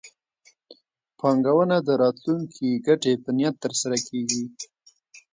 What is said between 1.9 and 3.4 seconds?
راتلونکي ګټې په